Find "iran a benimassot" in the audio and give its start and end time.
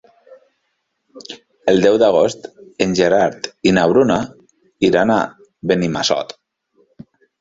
4.89-6.35